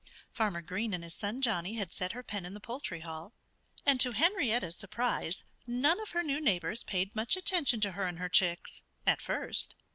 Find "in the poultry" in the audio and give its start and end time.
2.43-3.01